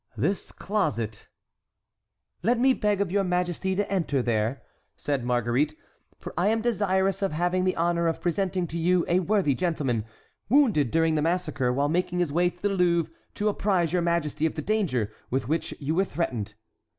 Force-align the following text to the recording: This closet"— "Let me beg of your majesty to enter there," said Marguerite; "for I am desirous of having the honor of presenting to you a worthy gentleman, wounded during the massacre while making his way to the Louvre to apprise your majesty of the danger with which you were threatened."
This 0.17 0.51
closet"— 0.51 1.27
"Let 2.41 2.57
me 2.59 2.73
beg 2.73 3.01
of 3.01 3.11
your 3.11 3.23
majesty 3.23 3.75
to 3.75 3.87
enter 3.91 4.23
there," 4.23 4.63
said 4.97 5.23
Marguerite; 5.23 5.77
"for 6.19 6.33
I 6.35 6.47
am 6.47 6.59
desirous 6.63 7.21
of 7.21 7.33
having 7.33 7.65
the 7.65 7.75
honor 7.75 8.07
of 8.07 8.19
presenting 8.19 8.65
to 8.65 8.79
you 8.79 9.05
a 9.07 9.19
worthy 9.19 9.53
gentleman, 9.53 10.05
wounded 10.49 10.89
during 10.89 11.13
the 11.13 11.21
massacre 11.21 11.71
while 11.71 11.87
making 11.87 12.17
his 12.17 12.33
way 12.33 12.49
to 12.49 12.61
the 12.63 12.69
Louvre 12.69 13.13
to 13.35 13.47
apprise 13.47 13.93
your 13.93 14.01
majesty 14.01 14.47
of 14.47 14.55
the 14.55 14.63
danger 14.63 15.11
with 15.29 15.47
which 15.47 15.71
you 15.79 15.93
were 15.93 16.05
threatened." 16.05 16.55